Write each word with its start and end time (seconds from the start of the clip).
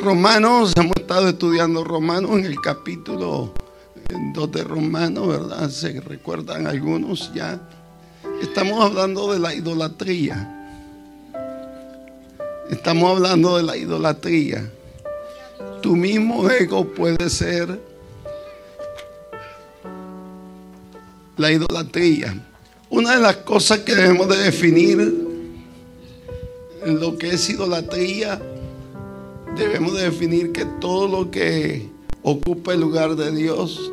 Romanos, 0.00 0.72
hemos 0.76 0.96
estado 0.96 1.28
estudiando 1.28 1.84
Romanos 1.84 2.32
en 2.32 2.46
el 2.46 2.60
capítulo 2.60 3.52
2 4.34 4.52
de 4.52 4.64
Romanos, 4.64 5.28
¿verdad? 5.28 5.68
Se 5.70 6.00
recuerdan 6.00 6.66
algunos 6.66 7.32
ya. 7.34 7.60
Estamos 8.40 8.82
hablando 8.84 9.32
de 9.32 9.38
la 9.38 9.54
idolatría. 9.54 10.80
Estamos 12.70 13.16
hablando 13.16 13.56
de 13.56 13.62
la 13.62 13.76
idolatría. 13.76 14.70
Tu 15.82 15.94
mismo 15.94 16.48
ego 16.50 16.84
puede 16.86 17.28
ser 17.28 17.78
la 21.36 21.52
idolatría. 21.52 22.34
Una 22.88 23.16
de 23.16 23.20
las 23.20 23.36
cosas 23.38 23.80
que 23.80 23.94
debemos 23.94 24.28
de 24.28 24.38
definir 24.38 25.00
en 26.84 27.00
lo 27.00 27.16
que 27.16 27.30
es 27.30 27.48
idolatría, 27.48 28.40
debemos 29.56 29.94
de 29.94 30.04
definir 30.04 30.52
que 30.52 30.64
todo 30.64 31.08
lo 31.08 31.30
que 31.30 31.90
ocupa 32.22 32.72
el 32.72 32.80
lugar 32.80 33.16
de 33.16 33.30
Dios 33.32 33.92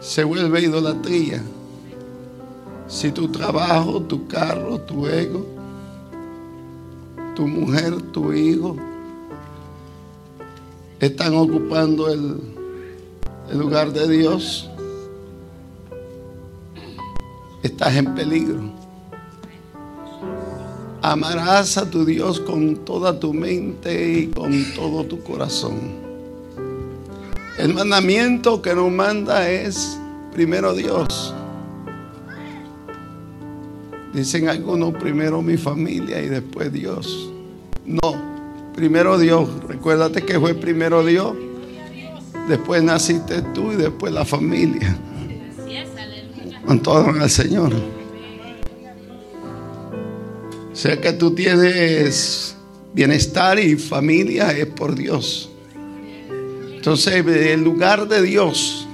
se 0.00 0.24
vuelve 0.24 0.62
idolatría. 0.62 1.42
Si 2.86 3.10
tu 3.10 3.28
trabajo, 3.28 4.02
tu 4.02 4.26
carro, 4.26 4.78
tu 4.80 5.06
ego, 5.06 5.46
tu 7.34 7.46
mujer, 7.46 8.00
tu 8.12 8.32
hijo, 8.32 8.76
están 11.00 11.34
ocupando 11.34 12.08
el 12.08 12.38
lugar 13.52 13.92
de 13.92 14.08
Dios, 14.08 14.68
estás 17.62 17.96
en 17.96 18.14
peligro. 18.14 18.81
Amarás 21.04 21.76
a 21.78 21.90
tu 21.90 22.04
Dios 22.04 22.38
con 22.38 22.76
toda 22.84 23.18
tu 23.18 23.34
mente 23.34 24.20
y 24.20 24.26
con 24.28 24.64
todo 24.76 25.04
tu 25.04 25.20
corazón. 25.20 25.74
El 27.58 27.74
mandamiento 27.74 28.62
que 28.62 28.72
nos 28.72 28.92
manda 28.92 29.50
es 29.50 29.98
primero 30.32 30.74
Dios. 30.74 31.34
Dicen 34.14 34.48
algunos 34.48 34.94
primero 34.94 35.42
mi 35.42 35.56
familia 35.56 36.22
y 36.22 36.28
después 36.28 36.72
Dios. 36.72 37.32
No, 37.84 38.14
primero 38.76 39.18
Dios. 39.18 39.48
Recuérdate 39.66 40.22
que 40.22 40.38
fue 40.38 40.54
primero 40.54 41.04
Dios. 41.04 41.34
Después 42.48 42.80
naciste 42.80 43.42
tú 43.54 43.72
y 43.72 43.76
después 43.76 44.12
la 44.12 44.24
familia. 44.24 44.96
Con 46.64 46.80
todo 46.80 47.08
al 47.08 47.28
Señor. 47.28 47.72
O 50.72 50.76
sea 50.76 51.00
que 51.00 51.12
tú 51.12 51.34
tienes 51.34 52.56
bienestar 52.94 53.58
y 53.58 53.76
familia 53.76 54.52
es 54.52 54.66
por 54.66 54.94
Dios. 54.94 55.50
Entonces 56.74 57.24
el 57.26 57.62
lugar 57.62 58.08
de 58.08 58.22
Dios 58.22 58.88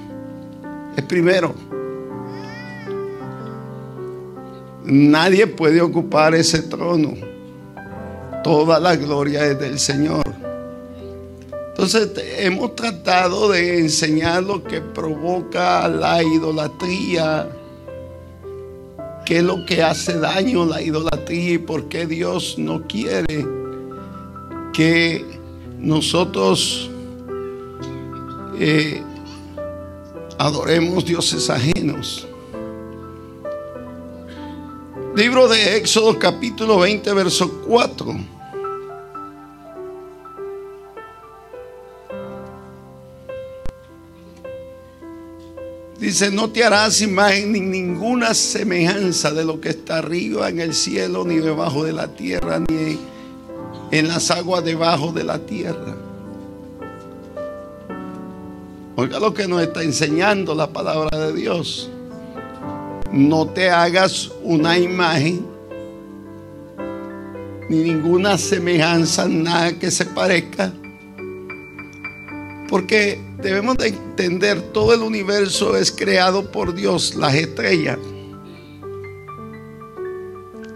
es 0.97 1.05
primero. 1.05 1.55
Nadie 4.85 5.47
puede 5.47 5.81
ocupar 5.81 6.35
ese 6.35 6.63
trono. 6.63 7.15
Toda 8.43 8.81
la 8.81 8.97
gloria 8.97 9.47
es 9.47 9.59
del 9.59 9.79
Señor. 9.79 10.25
Entonces 11.71 12.11
hemos 12.39 12.75
tratado 12.75 13.51
de 13.51 13.79
enseñar 13.79 14.43
lo 14.43 14.65
que 14.65 14.81
provoca 14.81 15.87
la 15.87 16.23
idolatría, 16.23 17.49
qué 19.29 19.37
es 19.37 19.45
lo 19.45 19.67
que 19.67 19.83
hace 19.83 20.19
daño 20.19 20.65
la 20.65 20.81
idolatría 20.81 21.53
y 21.53 21.59
por 21.59 21.87
qué 21.91 22.07
Dios 22.07 22.55
no 22.57 22.87
quiere 22.89 23.47
que 24.73 25.23
nosotros 25.77 26.91
eh, 28.59 29.03
adoremos 30.39 31.05
dioses 31.05 31.51
ajenos. 31.51 32.27
Libro 35.15 35.47
de 35.47 35.77
Éxodo 35.77 36.19
capítulo 36.19 36.79
20, 36.79 37.13
verso 37.13 37.61
4. 37.67 38.38
Dice, 46.09 46.31
no 46.31 46.49
te 46.49 46.65
harás 46.65 47.03
imagen 47.03 47.53
ni 47.53 47.61
ninguna 47.61 48.33
semejanza 48.33 49.31
de 49.31 49.45
lo 49.45 49.61
que 49.61 49.69
está 49.69 49.99
arriba 49.99 50.49
en 50.49 50.59
el 50.59 50.73
cielo, 50.73 51.23
ni 51.23 51.37
debajo 51.37 51.85
de 51.85 51.93
la 51.93 52.09
tierra, 52.09 52.61
ni 52.61 52.99
en 53.91 54.09
las 54.09 54.31
aguas 54.31 54.65
debajo 54.65 55.13
de 55.13 55.25
la 55.25 55.39
tierra. 55.39 55.95
Oiga 58.97 59.21
lo 59.21 59.35
que 59.35 59.47
nos 59.47 59.61
está 59.61 59.83
enseñando 59.83 60.55
la 60.55 60.73
palabra 60.73 61.27
de 61.27 61.35
Dios. 61.35 61.91
No 63.13 63.47
te 63.49 63.69
hagas 63.69 64.31
una 64.43 64.79
imagen, 64.79 65.45
ni 67.69 67.83
ninguna 67.83 68.39
semejanza, 68.39 69.29
nada 69.29 69.79
que 69.79 69.91
se 69.91 70.07
parezca. 70.07 70.73
Porque 72.67 73.28
debemos 73.39 73.77
de 73.77 73.89
entender, 73.89 74.61
todo 74.73 74.93
el 74.95 75.03
universo 75.03 75.77
es 75.77 75.93
creado 75.93 76.51
por 76.51 76.75
Dios, 76.75 77.15
las 77.15 77.35
estrellas. 77.35 77.99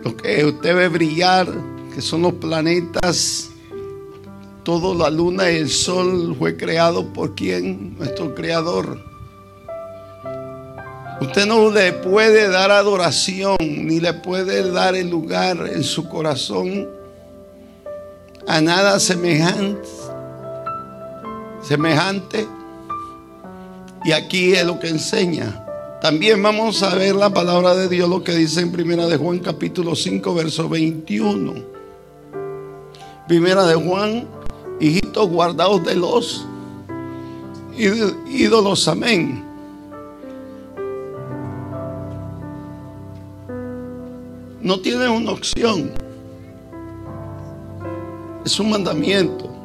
Lo 0.04 0.16
que 0.16 0.44
usted 0.44 0.74
ve 0.74 0.88
brillar, 0.88 1.48
que 1.94 2.00
son 2.00 2.22
los 2.22 2.34
planetas, 2.34 3.50
toda 4.64 4.94
la 4.94 5.10
luna 5.10 5.50
y 5.50 5.56
el 5.56 5.70
sol 5.70 6.34
fue 6.38 6.56
creado 6.56 7.12
por 7.12 7.34
quien? 7.34 7.96
Nuestro 7.98 8.34
creador. 8.34 9.12
Usted 11.20 11.46
no 11.46 11.70
le 11.70 11.92
puede 11.92 12.48
dar 12.48 12.72
adoración, 12.72 13.56
ni 13.60 14.00
le 14.00 14.12
puede 14.12 14.70
dar 14.72 14.96
el 14.96 15.08
lugar 15.08 15.70
en 15.72 15.84
su 15.84 16.08
corazón 16.08 16.88
a 18.48 18.60
nada 18.60 18.98
semejante. 18.98 19.88
Semejante. 21.62 22.46
Y 24.04 24.12
aquí 24.12 24.52
es 24.54 24.66
lo 24.66 24.78
que 24.78 24.88
enseña. 24.88 25.64
También 26.00 26.42
vamos 26.42 26.82
a 26.82 26.94
ver 26.96 27.14
la 27.14 27.30
palabra 27.32 27.74
de 27.74 27.88
Dios, 27.88 28.08
lo 28.08 28.24
que 28.24 28.34
dice 28.34 28.60
en 28.60 28.72
Primera 28.72 29.06
de 29.06 29.16
Juan 29.16 29.38
capítulo 29.38 29.94
5, 29.94 30.34
verso 30.34 30.68
21. 30.68 31.54
Primera 33.28 33.64
de 33.64 33.76
Juan, 33.76 34.26
hijitos 34.80 35.28
guardados 35.28 35.84
de 35.84 35.94
los 35.94 36.44
ídolos, 37.76 38.88
amén. 38.88 39.44
No 44.60 44.80
tiene 44.80 45.08
una 45.08 45.32
opción. 45.32 45.92
Es 48.44 48.58
un 48.58 48.70
mandamiento. 48.70 49.61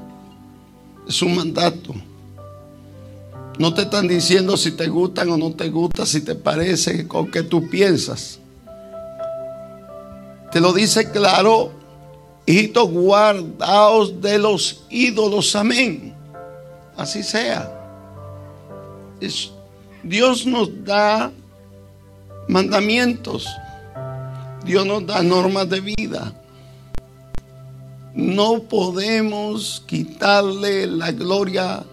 Es 1.07 1.21
un 1.21 1.35
mandato. 1.35 1.93
No 3.57 3.73
te 3.73 3.83
están 3.83 4.07
diciendo 4.07 4.55
si 4.55 4.71
te 4.71 4.87
gustan 4.87 5.29
o 5.29 5.37
no 5.37 5.51
te 5.51 5.69
gustan, 5.69 6.05
si 6.05 6.21
te 6.21 6.35
parece 6.35 7.07
con 7.07 7.31
que 7.31 7.43
tú 7.43 7.67
piensas. 7.69 8.39
Te 10.51 10.61
lo 10.61 10.73
dice 10.73 11.09
claro, 11.11 11.71
hijitos 12.45 12.89
guardaos 12.89 14.21
de 14.21 14.37
los 14.37 14.83
ídolos, 14.89 15.55
amén. 15.55 16.13
Así 16.95 17.23
sea. 17.23 17.73
Dios 20.03 20.45
nos 20.45 20.83
da 20.83 21.31
mandamientos. 22.47 23.47
Dios 24.63 24.85
nos 24.85 25.05
da 25.05 25.23
normas 25.23 25.69
de 25.69 25.81
vida. 25.81 26.33
No 28.13 28.63
podemos 28.63 29.83
quitarle 29.85 30.87
la 30.87 31.11
gloria 31.11 31.83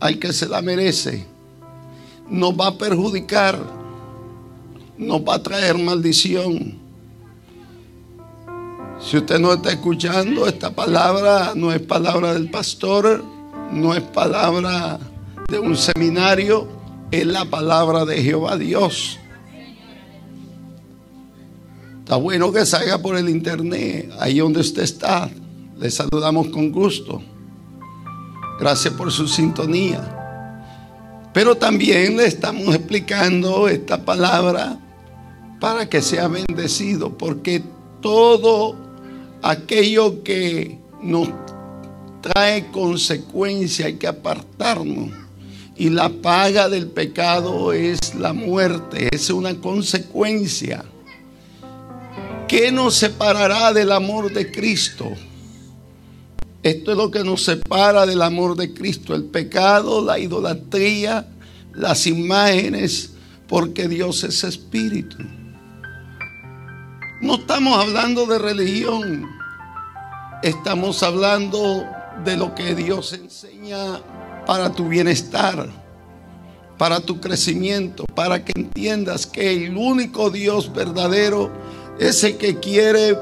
al 0.00 0.18
que 0.18 0.32
se 0.32 0.48
la 0.48 0.62
merece. 0.62 1.26
Nos 2.28 2.52
va 2.52 2.68
a 2.68 2.78
perjudicar. 2.78 3.58
Nos 4.96 5.20
va 5.20 5.34
a 5.34 5.42
traer 5.42 5.78
maldición. 5.78 6.78
Si 9.00 9.16
usted 9.16 9.38
no 9.38 9.52
está 9.52 9.70
escuchando, 9.70 10.46
esta 10.46 10.70
palabra 10.74 11.52
no 11.54 11.72
es 11.72 11.80
palabra 11.80 12.34
del 12.34 12.50
pastor, 12.50 13.22
no 13.72 13.94
es 13.94 14.02
palabra 14.02 14.98
de 15.48 15.58
un 15.58 15.76
seminario, 15.76 16.66
es 17.10 17.24
la 17.24 17.44
palabra 17.44 18.04
de 18.04 18.22
Jehová 18.22 18.56
Dios. 18.56 19.18
Está 22.00 22.16
bueno 22.16 22.50
que 22.52 22.66
salga 22.66 22.98
por 22.98 23.16
el 23.16 23.28
internet, 23.28 24.10
ahí 24.18 24.38
donde 24.38 24.60
usted 24.60 24.82
está. 24.82 25.30
Le 25.78 25.92
saludamos 25.92 26.48
con 26.48 26.72
gusto. 26.72 27.22
Gracias 28.58 28.92
por 28.94 29.12
su 29.12 29.28
sintonía. 29.28 30.18
Pero 31.32 31.54
también 31.56 32.16
le 32.16 32.26
estamos 32.26 32.74
explicando 32.74 33.68
esta 33.68 34.04
palabra 34.04 34.80
para 35.60 35.88
que 35.88 36.02
sea 36.02 36.26
bendecido, 36.26 37.16
porque 37.16 37.62
todo 38.00 38.74
aquello 39.40 40.24
que 40.24 40.80
nos 41.00 41.28
trae 42.22 42.66
consecuencia, 42.72 43.86
hay 43.86 43.94
que 43.94 44.08
apartarnos. 44.08 45.10
Y 45.76 45.90
la 45.90 46.08
paga 46.08 46.68
del 46.68 46.88
pecado 46.88 47.72
es 47.72 48.16
la 48.16 48.32
muerte, 48.32 49.08
es 49.12 49.30
una 49.30 49.54
consecuencia. 49.54 50.84
¿Qué 52.48 52.72
nos 52.72 52.96
separará 52.96 53.72
del 53.72 53.92
amor 53.92 54.32
de 54.32 54.50
Cristo? 54.50 55.12
Esto 56.62 56.90
es 56.90 56.96
lo 56.96 57.10
que 57.10 57.22
nos 57.22 57.44
separa 57.44 58.04
del 58.04 58.20
amor 58.20 58.56
de 58.56 58.74
Cristo, 58.74 59.14
el 59.14 59.24
pecado, 59.24 60.04
la 60.04 60.18
idolatría, 60.18 61.28
las 61.72 62.06
imágenes, 62.06 63.12
porque 63.46 63.86
Dios 63.86 64.24
es 64.24 64.42
espíritu. 64.42 65.16
No 67.20 67.36
estamos 67.36 67.78
hablando 67.78 68.26
de 68.26 68.38
religión, 68.38 69.28
estamos 70.42 71.02
hablando 71.02 71.86
de 72.24 72.36
lo 72.36 72.54
que 72.54 72.74
Dios 72.74 73.12
enseña 73.12 74.00
para 74.44 74.72
tu 74.72 74.88
bienestar, 74.88 75.68
para 76.76 77.00
tu 77.00 77.20
crecimiento, 77.20 78.04
para 78.14 78.44
que 78.44 78.52
entiendas 78.56 79.26
que 79.26 79.66
el 79.66 79.76
único 79.76 80.30
Dios 80.30 80.72
verdadero 80.72 81.52
es 82.00 82.24
el 82.24 82.36
que 82.36 82.58
quiere 82.58 83.16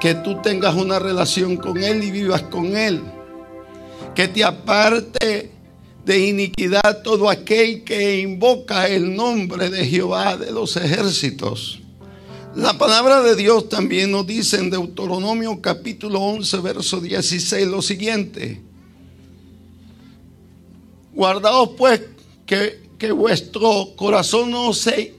que 0.00 0.14
tú 0.14 0.40
tengas 0.42 0.74
una 0.74 0.98
relación 0.98 1.56
con 1.56 1.82
Él 1.82 2.02
y 2.02 2.10
vivas 2.10 2.42
con 2.42 2.76
Él. 2.76 3.02
Que 4.14 4.26
te 4.28 4.42
aparte 4.42 5.52
de 6.04 6.26
iniquidad 6.26 7.02
todo 7.02 7.28
aquel 7.28 7.84
que 7.84 8.20
invoca 8.20 8.88
el 8.88 9.14
nombre 9.14 9.68
de 9.68 9.86
Jehová 9.86 10.36
de 10.36 10.50
los 10.50 10.76
ejércitos. 10.76 11.80
La 12.56 12.76
palabra 12.76 13.22
de 13.22 13.36
Dios 13.36 13.68
también 13.68 14.10
nos 14.10 14.26
dice 14.26 14.56
en 14.56 14.70
Deuteronomio 14.70 15.60
capítulo 15.60 16.20
11, 16.20 16.58
verso 16.58 17.00
16 17.00 17.68
lo 17.68 17.80
siguiente. 17.80 18.60
Guardaos 21.12 21.70
pues 21.76 22.00
que, 22.46 23.12
vuestro 23.12 23.94
corazón 23.96 24.50
no 24.50 24.72
se, 24.72 25.14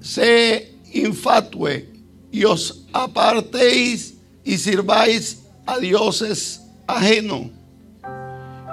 se 0.00 0.74
infatue 0.92 1.88
y 2.30 2.44
os 2.44 2.81
apartéis 2.92 4.14
y 4.44 4.58
sirváis 4.58 5.42
a 5.66 5.78
dioses 5.78 6.60
ajenos 6.86 7.46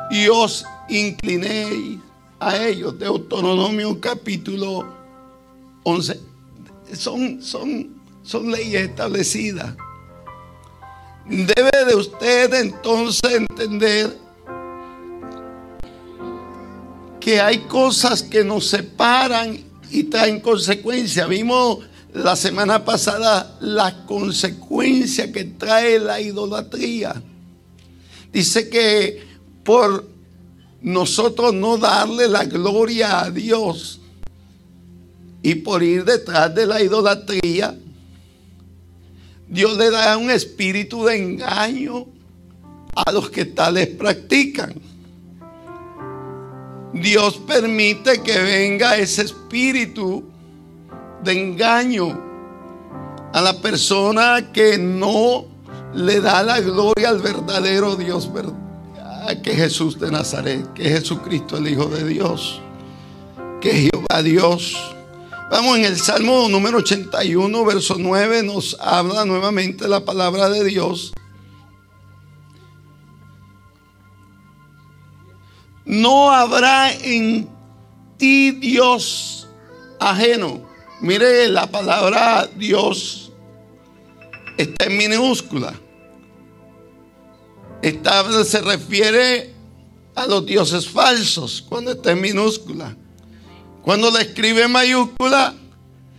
y 0.10 0.28
os 0.28 0.66
inclinéis 0.90 2.00
a 2.40 2.58
ellos. 2.58 2.98
Deuteronomio 2.98 4.00
capítulo 4.00 4.86
11. 5.84 6.20
Son, 6.94 7.42
son, 7.42 8.02
son 8.24 8.52
leyes 8.52 8.90
establecidas. 8.90 9.76
Debe 11.26 11.86
de 11.86 11.96
usted 11.96 12.54
entonces 12.56 13.32
entender 13.32 14.18
que 17.20 17.40
hay 17.40 17.60
cosas 17.60 18.24
que 18.24 18.44
nos 18.44 18.68
separan 18.68 19.60
y 19.92 20.04
traen 20.06 20.40
consecuencias. 20.40 21.30
Vimos 21.30 21.80
la 22.14 22.36
semana 22.36 22.84
pasada 22.84 23.58
la 23.62 24.06
consecuencia 24.06 25.32
que 25.32 25.46
trae 25.46 26.00
la 26.00 26.20
idolatría. 26.20 27.22
Dice 28.32 28.70
que 28.70 29.24
por 29.64 30.08
nosotros 30.82 31.54
no 31.54 31.78
darle 31.78 32.28
la 32.28 32.46
gloria 32.46 33.22
a 33.22 33.32
Dios 33.32 34.00
y 35.42 35.56
por 35.56 35.84
ir 35.84 36.04
detrás 36.04 36.54
de 36.54 36.66
la 36.66 36.82
idolatría, 36.82 37.78
Dios 39.48 39.78
le 39.78 39.90
da 39.90 40.18
un 40.18 40.30
espíritu 40.30 41.06
de 41.06 41.18
engaño 41.18 42.06
a 42.96 43.12
los 43.12 43.30
que 43.30 43.46
tales 43.46 43.88
practican. 43.88 44.74
Dios 46.94 47.38
permite 47.48 48.22
que 48.22 48.40
venga 48.40 48.98
ese 48.98 49.24
espíritu 49.24 50.29
de 51.24 51.34
engaño 51.34 52.30
a 53.34 53.42
la 53.42 53.54
persona 53.62 54.52
que 54.52 54.78
no 54.78 55.46
le 55.94 56.22
da 56.22 56.44
la 56.44 56.60
gloria 56.60 57.10
al 57.10 57.20
verdadero 57.20 57.96
Dios, 57.96 58.30
que 59.44 59.56
Jesús 59.56 60.00
de 60.00 60.12
Nazaret, 60.12 60.74
que 60.74 60.90
Jesucristo 60.90 61.58
el 61.58 61.68
Hijo 61.68 61.86
de 61.86 62.04
Dios, 62.08 62.62
que 63.62 63.72
Jehová 63.72 64.24
Dios. 64.24 64.96
Vamos 65.52 65.78
en 65.78 65.86
el 65.86 65.98
Salmo 65.98 66.48
número 66.50 66.78
81, 66.80 67.66
verso 67.66 67.96
9, 67.98 68.44
nos 68.44 68.78
habla 68.80 69.26
nuevamente 69.26 69.88
la 69.88 70.06
palabra 70.06 70.50
de 70.50 70.64
Dios. 70.64 71.14
No 75.86 76.32
habrá 76.32 76.94
en 76.94 77.50
ti 78.18 78.52
Dios 78.52 79.48
ajeno. 80.00 80.69
Mire, 81.02 81.48
la 81.48 81.68
palabra 81.68 82.50
Dios 82.56 83.32
está 84.58 84.86
en 84.86 84.98
minúscula. 84.98 85.74
Esta 87.82 88.44
se 88.44 88.62
refiere 88.62 89.54
a 90.16 90.26
los 90.26 90.46
dioses 90.46 90.90
falsos 90.90 91.64
cuando 91.68 91.92
está 91.92 92.12
en 92.12 92.22
minúscula. 92.22 92.96
Cuando 93.82 94.12
la 94.12 94.22
escribe 94.22 94.64
en 94.64 94.72
mayúscula, 94.72 95.56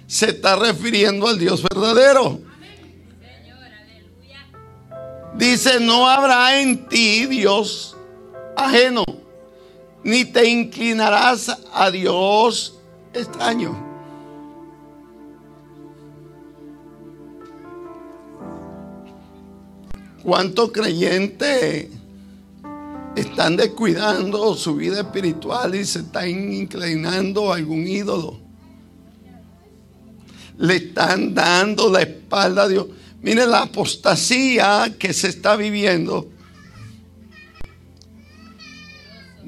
se 0.06 0.30
está 0.30 0.56
refiriendo 0.56 1.28
al 1.28 1.38
Dios 1.38 1.62
verdadero. 1.62 2.40
Dice, 5.36 5.78
no 5.80 6.08
habrá 6.08 6.60
en 6.60 6.88
ti 6.88 7.26
Dios 7.26 7.96
ajeno 8.56 9.04
ni 10.02 10.24
te 10.24 10.48
inclinarás 10.48 11.56
a 11.72 11.90
Dios 11.90 12.78
extraño. 13.12 13.89
¿Cuántos 20.22 20.72
creyentes 20.72 21.88
están 23.16 23.56
descuidando 23.56 24.54
su 24.54 24.76
vida 24.76 25.00
espiritual 25.00 25.74
y 25.74 25.84
se 25.84 26.00
están 26.00 26.28
inclinando 26.28 27.52
a 27.52 27.56
algún 27.56 27.86
ídolo? 27.86 28.38
Le 30.58 30.76
están 30.76 31.34
dando 31.34 31.90
la 31.90 32.02
espalda 32.02 32.64
a 32.64 32.68
Dios. 32.68 32.86
Mire 33.22 33.46
la 33.46 33.62
apostasía 33.62 34.94
que 34.98 35.12
se 35.12 35.28
está 35.28 35.56
viviendo 35.56 36.28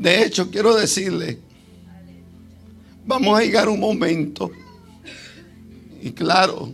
De 0.02 0.24
hecho, 0.24 0.50
quiero 0.50 0.74
decirle, 0.74 1.38
vamos 3.06 3.38
a 3.38 3.42
llegar 3.42 3.68
un 3.68 3.78
momento, 3.78 4.50
y 6.00 6.10
claro, 6.10 6.72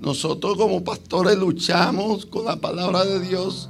nosotros 0.00 0.56
como 0.56 0.82
pastores 0.82 1.36
luchamos 1.36 2.26
con 2.26 2.46
la 2.46 2.56
palabra 2.56 3.04
de 3.04 3.20
Dios 3.20 3.68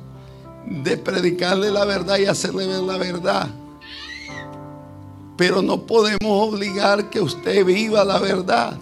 de 0.67 0.97
predicarle 0.97 1.71
la 1.71 1.85
verdad 1.85 2.19
y 2.19 2.27
hacerle 2.27 2.67
ver 2.67 2.83
la 2.83 2.97
verdad. 2.97 3.49
Pero 5.37 5.63
no 5.63 5.87
podemos 5.87 6.49
obligar 6.49 7.11
que 7.11 7.21
usted 7.21 7.65
viva 7.65 8.05
la 8.05 8.19
verdad. 8.19 8.79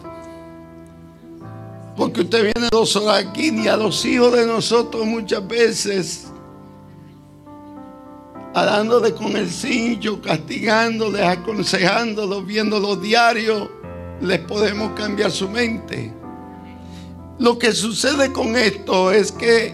Porque 1.97 2.21
usted 2.21 2.53
viene 2.55 2.69
dos 2.71 2.95
horas 2.97 3.25
aquí 3.27 3.51
y 3.51 3.69
a 3.69 3.77
los 3.77 4.05
hijos 4.05 4.33
de 4.33 4.47
nosotros 4.47 5.05
muchas 5.07 5.47
veces 5.47 6.29
dándole 8.65 9.15
con 9.15 9.37
el 9.37 9.51
cincho, 9.51 10.21
castigándoles, 10.21 11.23
aconsejándolos, 11.23 12.47
viendo 12.47 12.79
los 12.81 13.01
diarios, 13.01 13.69
les 14.21 14.41
podemos 14.41 14.93
cambiar 14.93 15.31
su 15.31 15.49
mente. 15.49 16.13
Lo 17.39 17.57
que 17.57 17.73
sucede 17.73 18.33
con 18.33 18.57
esto 18.57 19.13
es 19.13 19.31
que 19.31 19.73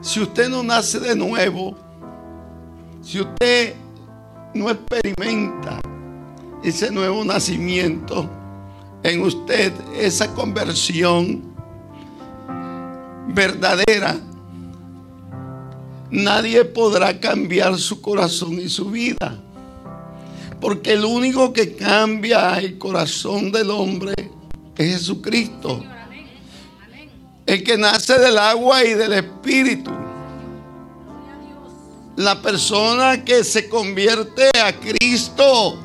si 0.00 0.20
usted 0.20 0.48
no 0.48 0.62
nace 0.62 1.00
de 1.00 1.16
nuevo, 1.16 1.76
si 3.02 3.20
usted 3.20 3.74
no 4.54 4.70
experimenta 4.70 5.80
ese 6.62 6.90
nuevo 6.92 7.24
nacimiento 7.24 8.30
en 9.02 9.22
usted, 9.22 9.72
esa 9.98 10.32
conversión 10.34 11.42
verdadera, 13.28 14.16
nadie 16.10 16.64
podrá 16.64 17.18
cambiar 17.18 17.76
su 17.76 18.00
corazón 18.00 18.54
y 18.60 18.68
su 18.68 18.88
vida. 18.88 19.36
Porque 20.60 20.92
el 20.92 21.04
único 21.04 21.52
que 21.52 21.74
cambia 21.74 22.58
el 22.58 22.78
corazón 22.78 23.50
del 23.50 23.70
hombre 23.70 24.14
es 24.76 24.92
Jesucristo. 24.92 25.82
El 27.50 27.64
que 27.64 27.76
nace 27.76 28.16
del 28.16 28.38
agua 28.38 28.84
y 28.84 28.94
del 28.94 29.12
espíritu. 29.12 29.90
La 32.14 32.40
persona 32.40 33.24
que 33.24 33.42
se 33.42 33.68
convierte 33.68 34.48
a 34.64 34.72
Cristo. 34.72 35.76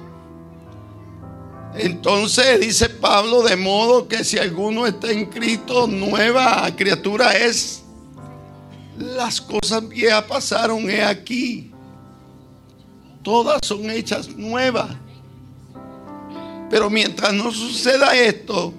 Entonces 1.74 2.60
dice 2.60 2.88
Pablo, 2.88 3.42
de 3.42 3.56
modo 3.56 4.08
que 4.08 4.24
si 4.24 4.38
alguno 4.38 4.86
está 4.86 5.10
en 5.12 5.26
Cristo, 5.26 5.88
nueva 5.88 6.70
criatura 6.76 7.36
es. 7.36 7.82
las 9.00 9.42
cosas 9.42 9.90
viejas 9.90 10.24
pasaron, 10.26 10.88
he 10.88 11.04
aquí. 11.04 11.72
Todas 13.24 13.60
son 13.64 13.90
hechas 13.90 14.30
nuevas. 14.30 14.96
Pero 16.70 16.92
mientras 16.92 17.34
no 17.34 17.52
suceda 17.52 18.16
esto, 18.16 18.72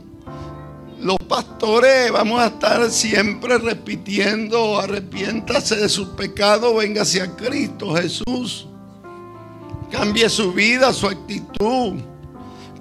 los 1.00 1.16
pastores 1.28 2.10
vamos 2.10 2.40
a 2.40 2.46
estar 2.46 2.90
siempre 2.90 3.58
repitiendo, 3.58 4.78
arrepiéntase 4.78 5.76
de 5.76 5.88
sus 5.88 6.08
pecados, 6.08 6.74
venga 6.76 7.02
hacia 7.02 7.36
Cristo 7.36 7.94
Jesús. 7.94 8.66
Cambie 9.90 10.28
su 10.28 10.52
vida, 10.52 10.92
su 10.92 11.06
actitud, 11.06 11.94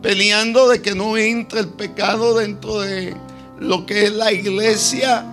peleando 0.02 0.70
de 0.70 0.82
que 0.82 0.96
no 0.96 1.18
entre 1.18 1.60
el 1.60 1.70
pecado 1.70 2.36
dentro 2.36 2.82
de 2.82 3.16
lo 3.60 3.86
que 3.86 4.06
es 4.06 4.14
la 4.14 4.32
iglesia, 4.32 5.26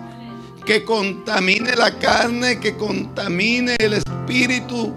que 0.67 0.85
contamine 0.85 1.75
la 1.77 1.99
carne, 1.99 2.61
que 2.61 2.77
contamine 2.77 3.77
el 3.79 3.95
espíritu 3.95 4.93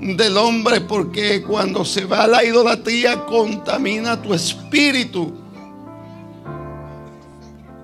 del 0.00 0.36
hombre, 0.36 0.80
porque 0.80 1.42
cuando 1.42 1.84
se 1.84 2.04
va 2.04 2.26
la 2.26 2.44
idolatría 2.44 3.24
contamina 3.24 4.20
tu 4.20 4.34
espíritu. 4.34 5.47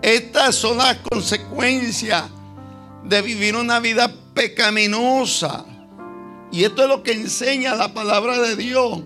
Estas 0.05 0.57
son 0.57 0.77
las 0.77 0.99
consecuencias 0.99 2.25
de 3.05 3.23
vivir 3.23 3.57
una 3.57 3.81
vida 3.81 4.15
pecaminosa. 4.35 5.65
Y 6.53 6.63
esto 6.65 6.83
es 6.83 6.89
lo 6.89 7.03
que 7.03 7.13
enseña 7.13 7.75
la 7.75 7.95
palabra 7.95 8.39
de 8.39 8.55
Dios. 8.55 9.01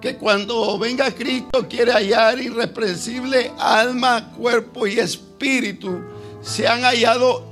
Que 0.00 0.16
cuando 0.16 0.78
venga 0.78 1.10
Cristo 1.10 1.68
quiere 1.68 1.92
hallar 1.92 2.40
irreprensible 2.40 3.52
alma, 3.58 4.32
cuerpo 4.32 4.86
y 4.86 4.98
espíritu. 4.98 6.00
Se 6.40 6.66
han 6.66 6.80
hallado 6.80 7.44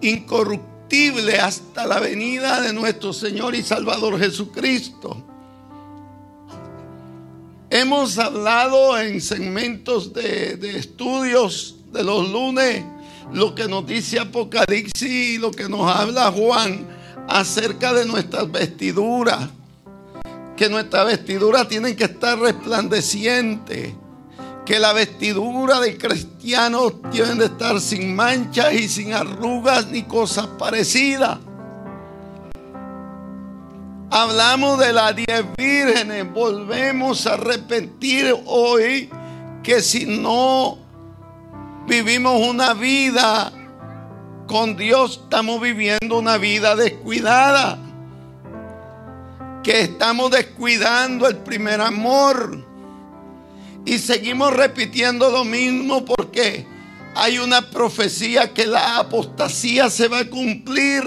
incorruptibles 0.00 1.40
hasta 1.40 1.84
la 1.84 1.98
venida 1.98 2.60
de 2.60 2.72
nuestro 2.72 3.12
Señor 3.12 3.56
y 3.56 3.64
Salvador 3.64 4.20
Jesucristo. 4.20 5.20
Hemos 7.70 8.18
hablado 8.18 8.96
en 9.00 9.20
segmentos 9.20 10.12
de, 10.12 10.56
de 10.56 10.78
estudios 10.78 11.73
de 11.94 12.04
los 12.04 12.28
lunes, 12.28 12.84
lo 13.32 13.54
que 13.54 13.68
nos 13.68 13.86
dice 13.86 14.18
Apocalipsis 14.18 15.02
y 15.02 15.38
lo 15.38 15.50
que 15.50 15.68
nos 15.68 15.88
habla 15.88 16.30
Juan 16.32 16.86
acerca 17.28 17.92
de 17.94 18.04
nuestras 18.04 18.50
vestiduras. 18.50 19.48
Que 20.56 20.68
nuestras 20.68 21.06
vestiduras 21.06 21.68
tienen 21.68 21.96
que 21.96 22.04
estar 22.04 22.38
resplandecientes. 22.38 23.94
Que 24.66 24.78
la 24.78 24.92
vestidura 24.92 25.80
de 25.80 25.96
cristianos 25.96 26.94
tienen 27.10 27.38
de 27.38 27.46
estar 27.46 27.80
sin 27.80 28.14
manchas 28.14 28.74
y 28.74 28.88
sin 28.88 29.12
arrugas 29.12 29.86
ni 29.88 30.02
cosas 30.02 30.46
parecidas. 30.58 31.38
Hablamos 34.10 34.78
de 34.78 34.92
las 34.92 35.16
diez 35.16 35.44
vírgenes. 35.56 36.32
Volvemos 36.32 37.26
a 37.26 37.36
repetir 37.36 38.34
hoy 38.46 39.10
que 39.62 39.80
si 39.80 40.06
no 40.06 40.83
vivimos 41.86 42.40
una 42.40 42.74
vida 42.74 43.52
con 44.46 44.76
Dios, 44.76 45.20
estamos 45.24 45.60
viviendo 45.60 46.18
una 46.18 46.38
vida 46.38 46.76
descuidada. 46.76 47.78
Que 49.62 49.82
estamos 49.82 50.30
descuidando 50.30 51.26
el 51.26 51.38
primer 51.38 51.80
amor. 51.80 52.64
Y 53.86 53.98
seguimos 53.98 54.52
repitiendo 54.52 55.30
lo 55.30 55.44
mismo 55.44 56.04
porque 56.04 56.66
hay 57.14 57.38
una 57.38 57.62
profecía 57.70 58.52
que 58.52 58.66
la 58.66 58.98
apostasía 58.98 59.88
se 59.88 60.08
va 60.08 60.20
a 60.20 60.24
cumplir. 60.28 61.04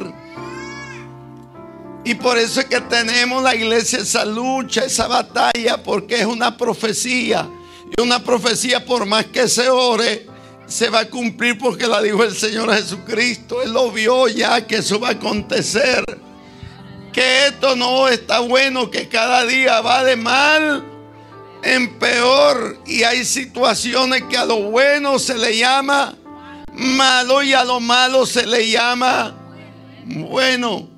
Y 2.04 2.16
por 2.16 2.38
eso 2.38 2.62
es 2.62 2.68
que 2.68 2.80
tenemos 2.82 3.44
la 3.44 3.54
iglesia 3.54 4.00
esa 4.00 4.24
lucha, 4.26 4.86
esa 4.86 5.08
batalla, 5.08 5.84
porque 5.84 6.22
es 6.22 6.26
una 6.26 6.56
profecía. 6.56 7.48
Y 7.98 8.02
una 8.02 8.24
profecía 8.24 8.86
por 8.86 9.06
más 9.06 9.26
que 9.26 9.48
se 9.48 9.70
ore, 9.70 10.26
se 10.68 10.90
va 10.90 11.00
a 11.00 11.10
cumplir 11.10 11.58
porque 11.58 11.88
la 11.88 12.02
dijo 12.02 12.24
el 12.24 12.36
Señor 12.36 12.74
Jesucristo. 12.74 13.62
Él 13.62 13.72
lo 13.74 13.92
vio 13.92 14.28
ya 14.28 14.68
que 14.68 14.78
eso 14.78 15.00
va 15.00 15.10
a 15.10 15.12
acontecer. 15.12 16.04
Que 17.14 17.48
esto 17.48 17.76
no 17.76 18.08
está 18.08 18.42
bueno, 18.42 18.92
que 18.92 19.08
cada 19.08 19.46
día 19.46 19.82
va 19.82 20.04
de 20.04 20.16
mal 20.18 20.84
en 21.64 21.98
peor. 21.98 22.78
Y 22.86 23.04
hay 23.04 23.26
situaciones 23.26 24.24
que 24.30 24.38
a 24.38 24.46
lo 24.46 24.58
bueno 24.64 25.18
se 25.18 25.38
le 25.38 25.58
llama 25.58 26.16
malo 26.74 27.42
y 27.42 27.54
a 27.54 27.64
lo 27.64 27.80
malo 27.80 28.26
se 28.26 28.46
le 28.46 28.70
llama 28.70 29.36
bueno. 30.06 30.90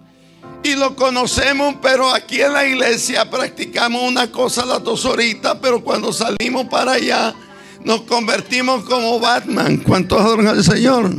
Y 0.62 0.76
lo 0.76 0.96
conocemos, 0.96 1.76
pero 1.82 2.14
aquí 2.14 2.42
en 2.42 2.52
la 2.52 2.66
iglesia 2.66 3.30
practicamos 3.30 4.02
una 4.02 4.30
cosa 4.30 4.66
las 4.66 4.84
dos 4.84 5.06
horitas, 5.06 5.58
pero 5.62 5.82
cuando 5.82 6.12
salimos 6.12 6.66
para 6.66 6.94
allá 6.94 7.34
nos 7.84 8.02
convertimos 8.02 8.84
como 8.84 9.20
Batman. 9.20 9.78
¿Cuántos 9.78 10.20
adoran 10.20 10.48
al 10.48 10.64
Señor? 10.64 11.12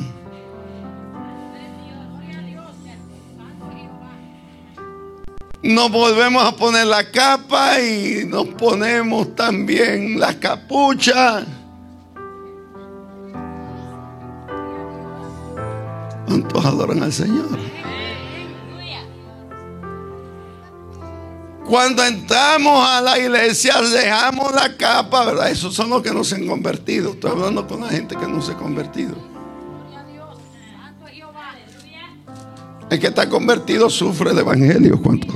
Nos 5.63 5.91
volvemos 5.91 6.43
a 6.43 6.53
poner 6.53 6.87
la 6.87 7.11
capa 7.11 7.81
y 7.81 8.25
nos 8.25 8.47
ponemos 8.49 9.35
también 9.35 10.19
la 10.19 10.39
capucha. 10.39 11.45
¿Cuántos 16.27 16.65
adoran 16.65 17.03
al 17.03 17.13
Señor? 17.13 17.80
Cuando 21.71 22.05
entramos 22.05 22.85
a 22.85 23.01
la 23.01 23.17
iglesia, 23.17 23.81
dejamos 23.81 24.53
la 24.53 24.77
capa, 24.77 25.25
¿verdad? 25.25 25.53
Esos 25.53 25.73
son 25.73 25.89
los 25.89 26.03
que 26.03 26.11
no 26.11 26.25
se 26.25 26.35
han 26.35 26.45
convertido. 26.45 27.13
Estoy 27.13 27.31
hablando 27.31 27.65
con 27.69 27.83
la 27.83 27.89
gente 27.89 28.17
que 28.17 28.27
no 28.27 28.43
se 28.43 28.51
ha 28.51 28.57
convertido. 28.57 29.15
El 32.91 32.99
que 32.99 33.07
está 33.07 33.29
convertido 33.29 33.89
sufre 33.89 34.33
el 34.33 34.39
evangelio. 34.39 35.01
¿Cuántos 35.01 35.33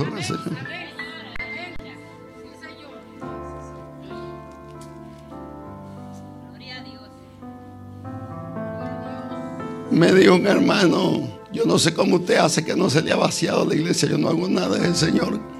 Me 9.89 10.11
dijo 10.11 10.35
un 10.35 10.47
hermano, 10.47 11.39
yo 11.53 11.63
no 11.63 11.79
sé 11.79 11.93
cómo 11.93 12.17
usted 12.17 12.35
hace 12.35 12.65
que 12.65 12.75
no 12.75 12.89
se 12.89 13.01
le 13.01 13.13
ha 13.13 13.15
vaciado 13.15 13.65
la 13.65 13.73
iglesia. 13.73 14.09
Yo 14.09 14.17
no 14.17 14.27
hago 14.27 14.49
nada, 14.49 14.85
es 14.85 14.97
Señor. 14.97 15.54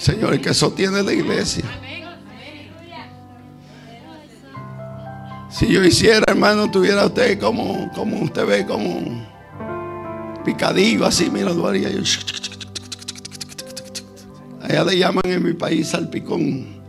Señor, 0.00 0.32
el 0.32 0.40
que 0.40 0.54
sostiene 0.54 1.02
la 1.02 1.12
iglesia. 1.12 1.64
Si 5.50 5.70
yo 5.70 5.84
hiciera, 5.84 6.24
hermano, 6.26 6.70
tuviera 6.70 7.04
usted 7.04 7.38
como, 7.38 7.92
como 7.92 8.22
usted 8.22 8.46
ve, 8.46 8.64
como 8.64 9.28
picadillo, 10.42 11.04
así, 11.04 11.28
mira, 11.28 11.52
lo 11.52 11.66
haría 11.68 11.90
yo. 11.90 12.02
Allá 14.62 14.84
le 14.84 14.96
llaman 14.96 15.24
en 15.26 15.44
mi 15.44 15.52
país 15.52 15.88
salpicón. 15.88 16.80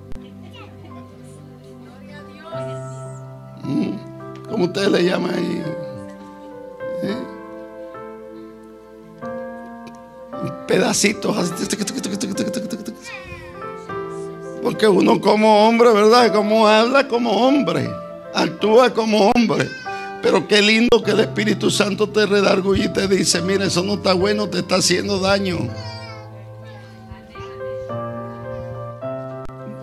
Mm, 3.63 3.91
¿Cómo 4.49 4.65
ustedes 4.65 4.89
le 4.89 5.03
llaman 5.03 5.35
ahí? 5.35 5.63
¿Eh? 7.03 7.17
Pedacitos 10.65 11.37
así. 11.37 11.65
Porque 14.61 14.87
uno 14.87 15.19
como 15.19 15.67
hombre, 15.67 15.91
¿verdad? 15.91 16.31
Como 16.33 16.67
habla 16.67 17.07
como 17.07 17.31
hombre, 17.31 17.89
actúa 18.33 18.93
como 18.93 19.31
hombre. 19.31 19.69
Pero 20.21 20.47
qué 20.47 20.61
lindo 20.61 21.01
que 21.03 21.11
el 21.11 21.21
Espíritu 21.21 21.71
Santo 21.71 22.07
te 22.07 22.25
redarguye 22.25 22.85
y 22.85 22.93
te 22.93 23.07
dice, 23.07 23.41
mira, 23.41 23.65
eso 23.65 23.81
no 23.83 23.95
está 23.95 24.13
bueno, 24.13 24.47
te 24.49 24.59
está 24.59 24.75
haciendo 24.75 25.19
daño. 25.19 25.57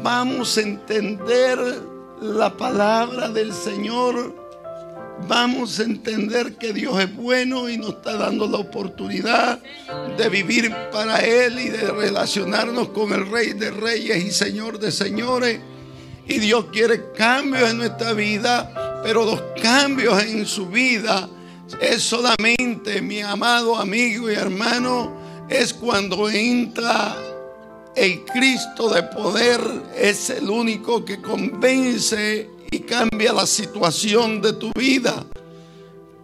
Vamos 0.01 0.57
a 0.57 0.61
entender 0.61 1.59
la 2.21 2.57
palabra 2.57 3.29
del 3.29 3.53
Señor 3.53 4.48
vamos 5.27 5.81
a 5.81 5.85
entender 5.85 6.55
que 6.57 6.73
Dios 6.73 7.01
es 7.01 7.15
bueno 7.15 7.69
y 7.69 7.77
nos 7.79 7.91
está 7.91 8.17
dando 8.17 8.47
la 8.47 8.59
oportunidad 8.59 9.61
de 10.17 10.29
vivir 10.29 10.73
para 10.93 11.21
Él 11.21 11.59
y 11.59 11.69
de 11.69 11.91
relacionarnos 11.91 12.89
con 12.89 13.13
el 13.13 13.31
Rey 13.31 13.55
de 13.55 13.71
Reyes 13.71 14.25
y 14.25 14.31
Señor 14.31 14.79
de 14.79 14.93
Señores. 14.93 15.61
Y 16.27 16.39
Dios 16.39 16.67
quiere 16.73 17.13
cambios 17.17 17.71
en 17.71 17.79
nuestra 17.79 18.13
vida, 18.13 19.01
pero 19.03 19.25
los 19.25 19.43
cambios 19.61 20.23
en 20.23 20.47
su 20.47 20.69
vida 20.69 21.29
es 21.81 22.03
solamente, 22.03 23.03
mi 23.03 23.21
amado 23.21 23.77
amigo 23.77 24.31
y 24.31 24.35
hermano, 24.35 25.47
es 25.49 25.73
cuando 25.73 26.29
entra 26.29 27.17
el 27.97 28.25
Cristo 28.25 28.91
de 28.91 29.03
poder, 29.03 29.61
es 29.97 30.31
el 30.31 30.49
único 30.49 31.05
que 31.05 31.21
convence 31.21 32.49
cambia 32.81 33.33
la 33.33 33.47
situación 33.47 34.41
de 34.41 34.53
tu 34.55 34.73
vida. 34.73 35.25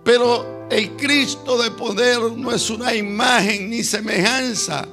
Pero 0.05 0.55
El 0.71 0.97
Cristo 0.97 1.63
de 1.63 1.71
poder 1.71 2.19
no 2.37 2.51
es 2.51 2.71
una 2.71 2.95
imagen 2.95 3.71
ni 3.71 3.85
semejanza. 3.85 4.89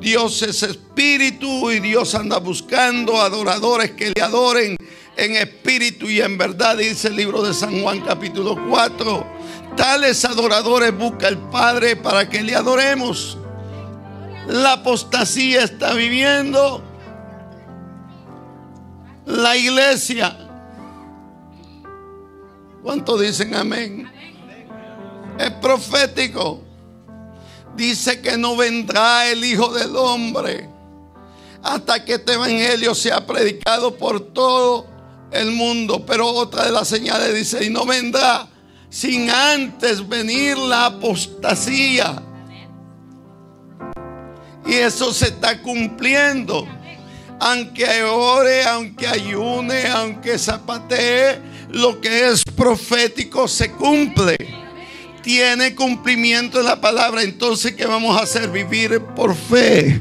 Dios 0.00 0.42
es 0.42 0.62
espíritu 0.64 1.70
y 1.70 1.78
Dios 1.78 2.14
anda 2.16 2.38
buscando 2.38 3.20
adoradores 3.20 3.92
que 3.92 4.12
le 4.14 4.20
adoren 4.20 4.76
en 5.16 5.36
espíritu 5.36 6.08
y 6.08 6.20
en 6.20 6.36
verdad, 6.36 6.76
dice 6.76 7.08
el 7.08 7.16
libro 7.16 7.42
de 7.42 7.54
San 7.54 7.82
Juan 7.82 8.00
capítulo 8.00 8.58
4. 8.68 9.26
Tales 9.76 10.24
adoradores 10.24 10.96
busca 10.96 11.28
el 11.28 11.38
Padre 11.38 11.96
para 11.96 12.28
que 12.28 12.42
le 12.42 12.56
adoremos. 12.56 13.38
La 14.48 14.72
apostasía 14.72 15.62
está 15.62 15.94
viviendo 15.94 16.82
la 19.24 19.56
iglesia. 19.56 20.41
¿Cuánto 22.82 23.18
dicen 23.18 23.54
amén? 23.54 24.10
Es 25.38 25.50
profético. 25.52 26.62
Dice 27.76 28.20
que 28.20 28.36
no 28.36 28.56
vendrá 28.56 29.26
el 29.28 29.44
Hijo 29.44 29.72
del 29.72 29.96
Hombre 29.96 30.68
hasta 31.62 32.04
que 32.04 32.14
este 32.14 32.34
evangelio 32.34 32.94
sea 32.94 33.24
predicado 33.24 33.96
por 33.96 34.20
todo 34.32 34.86
el 35.30 35.52
mundo. 35.52 36.04
Pero 36.04 36.26
otra 36.28 36.64
de 36.64 36.72
las 36.72 36.88
señales 36.88 37.34
dice, 37.34 37.64
y 37.64 37.70
no 37.70 37.86
vendrá 37.86 38.48
sin 38.90 39.30
antes 39.30 40.06
venir 40.06 40.58
la 40.58 40.86
apostasía. 40.86 42.22
Y 44.66 44.74
eso 44.74 45.12
se 45.12 45.26
está 45.26 45.62
cumpliendo. 45.62 46.66
Aunque 47.40 48.02
ore, 48.04 48.64
aunque 48.64 49.06
ayune, 49.06 49.88
aunque 49.88 50.38
zapatee, 50.38 51.51
lo 51.72 52.00
que 52.00 52.28
es 52.28 52.42
profético 52.44 53.48
se 53.48 53.72
cumple. 53.72 54.36
Tiene 55.22 55.74
cumplimiento 55.74 56.60
en 56.60 56.66
la 56.66 56.80
palabra. 56.80 57.22
Entonces, 57.22 57.72
¿qué 57.72 57.86
vamos 57.86 58.18
a 58.18 58.24
hacer? 58.24 58.50
Vivir 58.50 59.00
por 59.14 59.34
fe. 59.34 60.00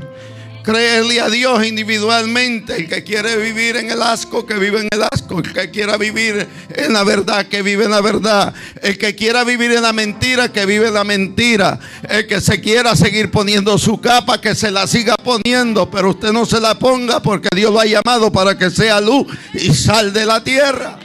Creerle 0.63 1.21
a 1.21 1.29
Dios 1.29 1.65
individualmente. 1.65 2.75
El 2.75 2.89
que 2.89 3.03
quiere 3.03 3.37
vivir 3.37 3.77
en 3.77 3.91
el 3.91 4.01
asco, 4.01 4.45
que 4.45 4.55
vive 4.55 4.81
en 4.81 4.89
el 4.91 5.03
asco. 5.03 5.39
El 5.39 5.53
que 5.53 5.69
quiera 5.69 5.97
vivir 5.97 6.47
en 6.75 6.93
la 6.93 7.03
verdad, 7.03 7.45
que 7.45 7.61
vive 7.61 7.85
en 7.85 7.91
la 7.91 8.01
verdad. 8.01 8.53
El 8.81 8.97
que 8.97 9.15
quiera 9.15 9.43
vivir 9.43 9.71
en 9.71 9.83
la 9.83 9.93
mentira, 9.93 10.51
que 10.51 10.65
vive 10.65 10.87
en 10.87 10.95
la 10.95 11.03
mentira. 11.03 11.79
El 12.09 12.25
que 12.25 12.41
se 12.41 12.59
quiera 12.59 12.95
seguir 12.95 13.29
poniendo 13.29 13.77
su 13.77 14.01
capa, 14.01 14.41
que 14.41 14.55
se 14.55 14.71
la 14.71 14.87
siga 14.87 15.15
poniendo. 15.23 15.89
Pero 15.89 16.11
usted 16.11 16.31
no 16.31 16.47
se 16.47 16.59
la 16.59 16.77
ponga 16.77 17.21
porque 17.21 17.49
Dios 17.55 17.71
lo 17.71 17.79
ha 17.79 17.85
llamado 17.85 18.31
para 18.31 18.57
que 18.57 18.71
sea 18.71 18.99
luz 18.99 19.27
y 19.53 19.71
sal 19.73 20.13
de 20.13 20.25
la 20.25 20.43
tierra. 20.43 20.99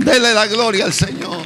Dele 0.00 0.32
la 0.32 0.46
gloria 0.46 0.86
al 0.86 0.94
Señor. 0.94 1.42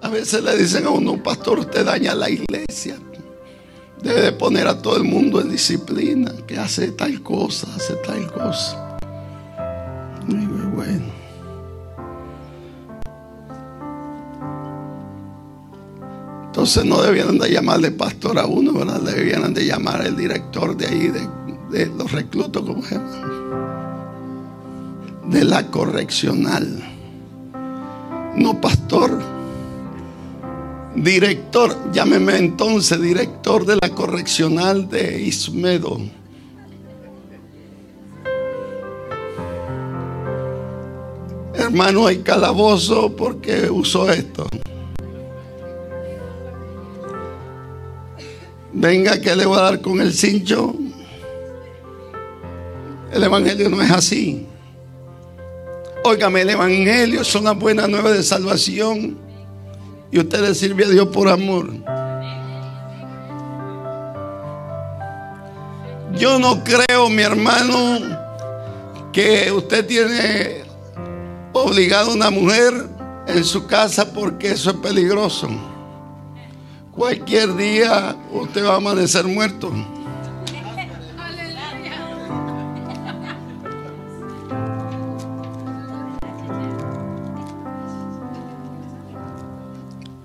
A 0.00 0.08
veces 0.08 0.42
le 0.42 0.56
dicen 0.56 0.86
a 0.86 0.90
uno, 0.90 1.22
pastor, 1.22 1.58
usted 1.58 1.84
daña 1.84 2.14
la 2.14 2.30
iglesia. 2.30 2.96
Debe 4.02 4.32
poner 4.32 4.66
a 4.66 4.80
todo 4.80 4.96
el 4.96 5.04
mundo 5.04 5.42
en 5.42 5.50
disciplina, 5.50 6.32
que 6.46 6.56
hace 6.56 6.92
tal 6.92 7.22
cosa, 7.22 7.66
hace 7.76 7.96
tal 7.96 8.32
cosa. 8.32 8.98
Muy 10.26 10.46
bueno. 10.74 11.17
Entonces 16.68 16.84
no 16.84 17.00
debieran 17.00 17.38
de 17.38 17.50
llamarle 17.50 17.90
pastor 17.92 18.38
a 18.38 18.44
uno, 18.44 18.74
¿verdad? 18.74 19.00
Debieran 19.00 19.54
de 19.54 19.64
llamar 19.64 20.02
al 20.02 20.14
director 20.14 20.76
de 20.76 20.86
ahí, 20.86 21.10
de, 21.70 21.86
los 21.86 22.12
reclutos, 22.12 22.62
como 22.62 22.82
se 22.82 22.96
llama? 22.96 23.70
De 25.30 25.44
la 25.44 25.66
correccional. 25.70 26.78
No 28.36 28.60
pastor 28.60 29.18
director, 30.94 31.74
llámeme 31.90 32.36
entonces 32.36 33.00
director 33.00 33.64
de 33.64 33.78
la 33.80 33.88
correccional 33.88 34.90
de 34.90 35.22
Ismedo. 35.22 35.98
Hermano, 41.54 42.06
hay 42.06 42.18
calabozo 42.18 43.16
porque 43.16 43.70
usó 43.70 44.12
esto. 44.12 44.46
Venga 48.80 49.20
que 49.20 49.34
le 49.34 49.44
voy 49.44 49.58
a 49.58 49.62
dar 49.62 49.80
con 49.80 50.00
el 50.00 50.12
cincho. 50.12 50.72
El 53.12 53.24
evangelio 53.24 53.68
no 53.68 53.82
es 53.82 53.90
así. 53.90 54.46
Óigame, 56.04 56.42
el 56.42 56.50
evangelio 56.50 57.24
son 57.24 57.44
las 57.44 57.58
buenas 57.58 57.88
nuevas 57.88 58.12
de 58.12 58.22
salvación 58.22 59.18
y 60.12 60.20
usted 60.20 60.40
le 60.42 60.54
sirve 60.54 60.84
a 60.84 60.88
Dios 60.90 61.08
por 61.08 61.28
amor. 61.28 61.72
Yo 66.16 66.38
no 66.38 66.62
creo, 66.62 67.08
mi 67.10 67.22
hermano, 67.22 67.98
que 69.12 69.50
usted 69.50 69.86
tiene 69.86 70.62
obligado 71.52 72.12
a 72.12 72.14
una 72.14 72.30
mujer 72.30 72.72
en 73.26 73.42
su 73.42 73.66
casa 73.66 74.12
porque 74.12 74.52
eso 74.52 74.70
es 74.70 74.76
peligroso. 74.76 75.48
Cualquier 76.98 77.54
día 77.54 78.16
usted 78.32 78.66
va 78.66 78.72
a 78.72 78.76
amanecer 78.78 79.24
muerto. 79.24 79.72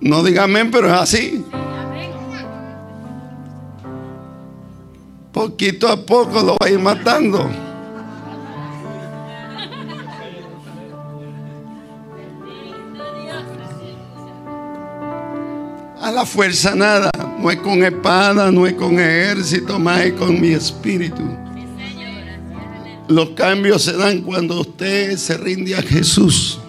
No 0.01 0.23
diga 0.23 0.45
amén, 0.45 0.71
pero 0.71 0.87
es 0.87 0.93
así. 0.93 1.45
Poquito 5.31 5.87
a 5.87 6.03
poco 6.03 6.41
lo 6.41 6.57
va 6.59 6.65
a 6.65 6.69
ir 6.71 6.79
matando. 6.79 7.47
La 16.13 16.25
fuerza 16.25 16.75
nada. 16.75 17.09
No 17.39 17.51
es 17.51 17.57
con 17.57 17.83
espada, 17.83 18.51
no 18.51 18.65
es 18.65 18.73
con 18.73 18.99
ejército, 18.99 19.79
más 19.79 20.01
es 20.01 20.13
con 20.13 20.39
mi 20.39 20.49
espíritu. 20.49 21.23
Los 23.09 23.31
cambios 23.31 23.83
se 23.83 23.97
dan 23.97 24.21
cuando 24.21 24.61
usted 24.61 25.17
se 25.17 25.37
rinde 25.37 25.75
a 25.75 25.81
Jesús. 25.81 26.59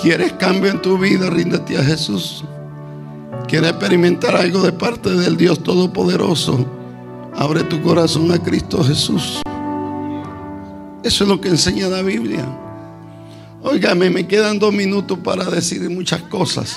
¿Quieres 0.00 0.34
cambio 0.34 0.70
en 0.70 0.82
tu 0.82 0.98
vida? 0.98 1.30
Ríndete 1.30 1.78
a 1.78 1.82
Jesús. 1.82 2.44
¿Quieres 3.48 3.70
experimentar 3.70 4.36
algo 4.36 4.62
de 4.62 4.72
parte 4.72 5.10
del 5.10 5.36
Dios 5.36 5.62
Todopoderoso? 5.62 6.66
Abre 7.34 7.62
tu 7.64 7.80
corazón 7.82 8.30
a 8.30 8.42
Cristo 8.42 8.84
Jesús. 8.84 9.40
Eso 11.02 11.24
es 11.24 11.30
lo 11.30 11.40
que 11.40 11.48
enseña 11.48 11.88
la 11.88 12.02
Biblia. 12.02 12.46
Óigame, 13.62 14.10
me 14.10 14.26
quedan 14.26 14.58
dos 14.58 14.72
minutos 14.72 15.18
para 15.24 15.44
decir 15.44 15.88
muchas 15.88 16.22
cosas. 16.22 16.76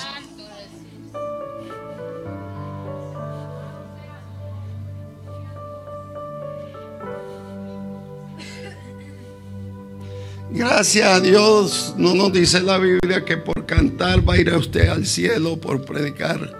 Gracias 10.54 11.08
a 11.08 11.18
Dios 11.18 11.94
no 11.96 12.14
nos 12.14 12.30
dice 12.30 12.60
la 12.60 12.76
Biblia 12.76 13.24
que 13.24 13.38
por 13.38 13.64
cantar 13.64 14.28
va 14.28 14.34
a 14.34 14.36
ir 14.38 14.50
a 14.50 14.58
usted 14.58 14.86
al 14.88 15.06
cielo, 15.06 15.56
por 15.56 15.82
predicar. 15.82 16.54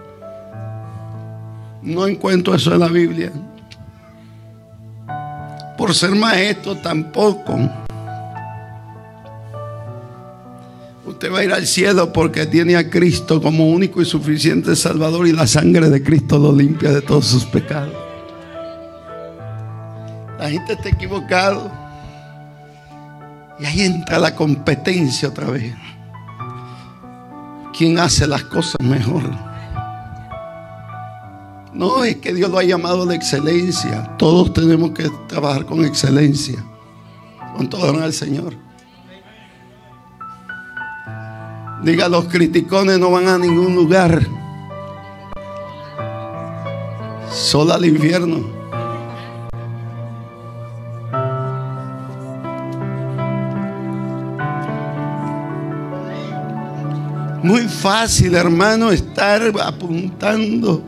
No 1.83 2.07
encuentro 2.07 2.55
eso 2.55 2.73
en 2.73 2.81
la 2.81 2.89
Biblia. 2.89 3.31
Por 5.77 5.95
ser 5.95 6.13
maestro 6.13 6.75
tampoco. 6.77 7.59
Usted 11.05 11.31
va 11.31 11.41
a 11.41 11.45
ir 11.45 11.53
al 11.53 11.67
cielo 11.67 12.15
porque 12.15 12.47
tiene 12.47 12.77
a 12.77 12.89
Cristo 12.89 13.43
como 13.43 13.69
único 13.69 14.01
y 14.01 14.07
suficiente 14.07 14.75
Salvador 14.75 15.27
y 15.29 15.33
la 15.33 15.47
sangre 15.47 15.91
de 15.91 16.03
Cristo 16.03 16.39
lo 16.39 16.51
limpia 16.51 16.93
de 16.93 17.03
todos 17.03 17.27
sus 17.27 17.45
pecados. 17.45 17.95
La 20.39 20.49
gente 20.49 20.73
está 20.73 20.89
equivocada. 20.89 21.82
Y 23.59 23.65
ahí 23.65 23.83
entra 23.83 24.19
la 24.19 24.35
competencia 24.35 25.29
otra 25.29 25.51
vez. 25.51 25.75
¿Quién 27.77 27.99
hace 27.99 28.27
las 28.27 28.45
cosas 28.45 28.81
mejor? 28.81 29.23
No, 31.73 32.05
es 32.05 32.17
que 32.17 32.35
Dios 32.35 32.51
lo 32.51 32.59
ha 32.59 32.65
llamado 32.65 33.07
de 33.07 33.17
excelencia. 33.17 34.17
Todos 34.19 34.53
tenemos 34.53 34.91
que 34.91 35.11
trabajar 35.27 35.65
con 35.65 35.85
excelencia. 35.85 36.63
Con 37.57 37.69
todo 37.69 38.03
al 38.03 38.13
Señor. 38.13 38.55
Diga, 41.83 42.09
los 42.09 42.27
criticones 42.27 42.99
no 42.99 43.11
van 43.11 43.27
a 43.27 43.39
ningún 43.39 43.75
lugar. 43.75 44.23
Solo 47.31 47.73
al 47.73 47.85
infierno. 47.85 48.62
Fácil, 57.83 58.37
hermano, 58.37 58.93
estar 58.93 59.43
apuntando. 59.61 60.85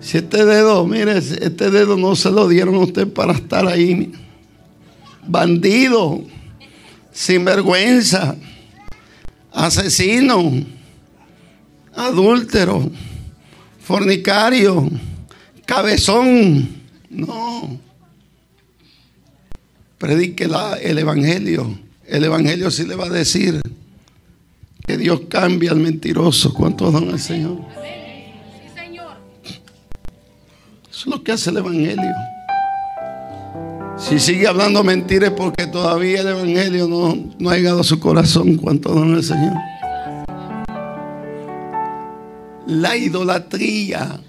Si 0.00 0.18
este 0.18 0.44
dedo, 0.44 0.84
mire, 0.84 1.16
este 1.16 1.70
dedo 1.70 1.96
no 1.96 2.16
se 2.16 2.30
lo 2.30 2.48
dieron 2.48 2.74
a 2.74 2.80
usted 2.80 3.06
para 3.06 3.34
estar 3.34 3.66
ahí. 3.68 4.12
Bandido, 5.26 6.24
sinvergüenza, 7.12 8.36
asesino, 9.52 10.52
adúltero, 11.94 12.90
fornicario, 13.80 14.90
cabezón. 15.64 16.68
No. 17.08 17.78
Predique 19.98 20.50
el 20.82 20.98
Evangelio. 20.98 21.78
El 22.06 22.24
Evangelio 22.24 22.72
sí 22.72 22.84
le 22.84 22.96
va 22.96 23.06
a 23.06 23.10
decir 23.10 23.62
que 24.86 24.96
Dios 24.98 25.22
cambia 25.28 25.70
al 25.70 25.78
mentiroso. 25.78 26.52
¿Cuántos 26.52 26.92
dan 26.92 27.10
al 27.10 27.18
Señor? 27.18 27.58
Eso 30.90 31.00
es 31.00 31.06
lo 31.06 31.22
que 31.22 31.32
hace 31.32 31.50
el 31.50 31.58
Evangelio. 31.58 32.12
Si 33.96 34.18
sigue 34.18 34.46
hablando 34.46 34.84
mentiras 34.84 35.32
porque 35.36 35.66
todavía 35.66 36.20
el 36.20 36.28
Evangelio 36.28 36.86
no, 36.88 37.16
no 37.38 37.50
ha 37.50 37.56
llegado 37.56 37.80
a 37.80 37.84
su 37.84 37.98
corazón. 37.98 38.56
¿Cuántos 38.56 38.94
dan 38.94 39.14
al 39.14 39.22
Señor? 39.22 39.54
La 42.66 42.96
idolatría 42.96 44.20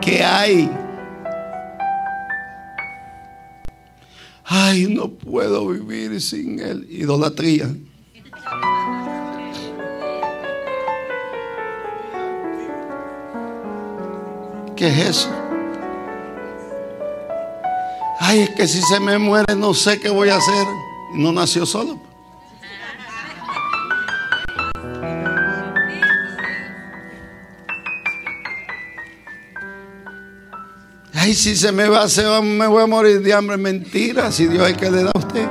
que 0.00 0.22
hay 0.22 0.70
Ay, 4.44 4.88
no 4.88 5.08
puedo 5.08 5.66
vivir 5.68 6.20
sin 6.20 6.60
él. 6.60 6.86
Idolatría. 6.90 7.74
¿Qué 14.76 14.88
es 14.88 15.08
eso? 15.08 15.30
Ay, 18.20 18.40
es 18.40 18.50
que 18.50 18.68
si 18.68 18.82
se 18.82 19.00
me 19.00 19.18
muere 19.18 19.54
no 19.54 19.72
sé 19.72 19.98
qué 19.98 20.10
voy 20.10 20.28
a 20.28 20.36
hacer. 20.36 20.66
no 21.14 21.32
nació 21.32 21.64
solo. 21.64 21.98
Ay, 31.24 31.32
si 31.32 31.56
se 31.56 31.72
me 31.72 31.88
va, 31.88 32.06
se 32.06 32.22
va, 32.22 32.42
me 32.42 32.66
voy 32.66 32.82
a 32.82 32.86
morir 32.86 33.22
de 33.22 33.32
hambre. 33.32 33.56
Mentira, 33.56 34.30
si 34.30 34.46
Dios 34.46 34.68
es 34.68 34.76
que 34.76 34.90
le 34.90 35.04
da 35.04 35.10
a 35.14 35.18
usted. 35.18 35.48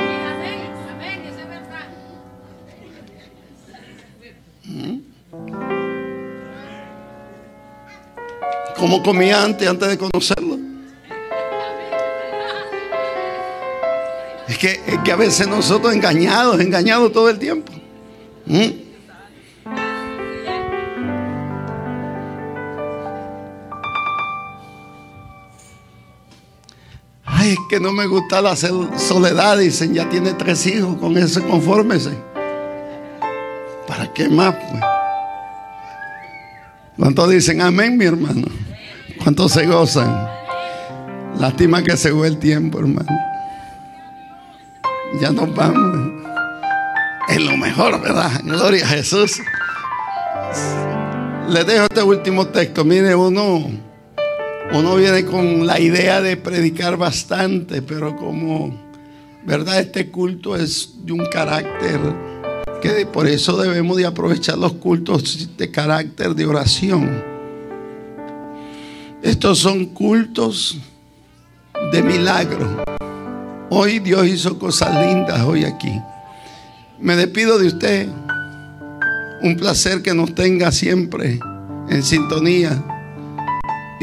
¿Mm? 4.65 4.99
¿Cómo 8.77 9.01
comía 9.01 9.43
antes, 9.43 9.67
antes 9.67 9.89
de 9.89 9.97
conocerlo? 9.97 10.59
Es 14.47 14.59
que, 14.59 14.79
es 14.85 14.99
que 15.03 15.11
a 15.11 15.15
veces 15.15 15.47
nosotros 15.47 15.91
engañados, 15.91 16.59
engañados 16.61 17.11
todo 17.11 17.31
el 17.31 17.39
tiempo. 17.39 17.73
¿Mm? 18.45 18.82
Es 27.51 27.57
que 27.69 27.79
no 27.79 27.91
me 27.91 28.07
gusta 28.07 28.41
la 28.41 28.55
soledad. 28.55 29.57
Dicen, 29.57 29.93
ya 29.93 30.09
tiene 30.09 30.33
tres 30.33 30.65
hijos, 30.67 30.97
con 30.97 31.17
eso 31.17 31.41
confórmese. 31.47 32.11
¿Para 33.87 34.11
qué 34.13 34.29
más? 34.29 34.55
Pues? 34.55 34.83
¿Cuántos 36.97 37.29
dicen 37.29 37.61
amén, 37.61 37.97
mi 37.97 38.05
hermano? 38.05 38.47
¿Cuántos 39.21 39.51
se 39.51 39.65
gozan? 39.65 40.27
Lástima 41.39 41.83
que 41.83 41.97
se 41.97 42.11
fue 42.11 42.27
el 42.27 42.37
tiempo, 42.37 42.79
hermano. 42.79 43.09
Ya 45.19 45.31
nos 45.31 45.53
vamos. 45.53 46.23
Es 47.27 47.41
lo 47.41 47.57
mejor, 47.57 48.01
¿verdad? 48.01 48.41
Gloria 48.43 48.85
a 48.85 48.89
Jesús. 48.89 49.41
Les 51.47 51.65
dejo 51.65 51.83
este 51.83 52.03
último 52.03 52.47
texto. 52.47 52.83
Mire, 52.83 53.15
uno 53.15 53.69
uno 54.73 54.95
viene 54.95 55.23
con 55.23 55.67
la 55.67 55.79
idea 55.79 56.19
de 56.19 56.35
predicar 56.35 56.97
bastante, 56.97 57.83
pero 57.83 58.15
como, 58.15 58.75
¿verdad? 59.45 59.79
Este 59.79 60.09
culto 60.09 60.55
es 60.55 60.93
de 61.05 61.13
un 61.13 61.25
carácter 61.27 61.99
que 62.81 63.05
por 63.05 63.27
eso 63.27 63.55
debemos 63.55 63.97
de 63.97 64.07
aprovechar 64.07 64.57
los 64.57 64.73
cultos 64.73 65.49
de 65.55 65.69
carácter 65.69 66.33
de 66.33 66.47
oración. 66.47 67.23
Estos 69.21 69.59
son 69.59 69.85
cultos 69.85 70.79
de 71.91 72.01
milagro. 72.01 72.83
Hoy 73.69 73.99
Dios 73.99 74.25
hizo 74.27 74.57
cosas 74.57 75.05
lindas 75.05 75.41
hoy 75.41 75.65
aquí. 75.65 76.01
Me 76.99 77.15
despido 77.15 77.59
de 77.59 77.67
usted. 77.67 78.09
Un 79.43 79.55
placer 79.55 80.01
que 80.01 80.13
nos 80.13 80.33
tenga 80.33 80.71
siempre 80.71 81.39
en 81.89 82.01
sintonía. 82.03 82.83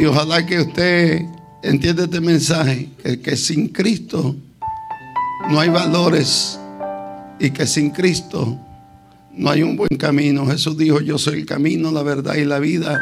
Y 0.01 0.07
ojalá 0.07 0.47
que 0.47 0.59
usted 0.59 1.27
entienda 1.63 2.05
este 2.05 2.23
mensaje, 2.23 2.89
que 3.23 3.37
sin 3.37 3.69
Cristo 3.69 4.35
no 5.51 5.61
hay 5.61 5.69
valores 5.69 6.59
y 7.39 7.51
que 7.51 7.67
sin 7.67 7.91
Cristo 7.91 8.57
no 9.35 9.51
hay 9.51 9.63
un 9.63 9.77
buen 9.77 9.95
camino. 9.99 10.47
Jesús 10.47 10.79
dijo, 10.79 11.01
yo 11.01 11.19
soy 11.19 11.41
el 11.41 11.45
camino, 11.45 11.93
la 11.93 12.03
verdad 12.03 12.37
y 12.37 12.47
la 12.47 12.59
vida. 12.61 12.99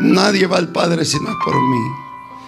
Nadie 0.00 0.48
va 0.48 0.56
al 0.56 0.72
Padre 0.72 1.04
si 1.04 1.16
no 1.20 1.30
es 1.30 1.36
por 1.44 1.54
mí. 1.54 1.80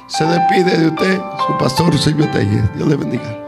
Se 0.09 0.25
despide 0.25 0.77
de 0.77 0.89
usted, 0.89 1.21
su 1.47 1.57
pastor 1.57 1.97
Silvio 1.97 2.29
Telles. 2.33 2.65
Dios 2.75 2.89
le 2.89 2.97
bendiga. 2.97 3.44